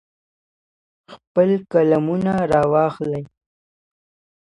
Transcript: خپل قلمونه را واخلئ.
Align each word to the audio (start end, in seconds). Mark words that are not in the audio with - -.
خپل 1.13 1.49
قلمونه 1.71 2.33
را 2.51 2.61
واخلئ. 2.73 3.23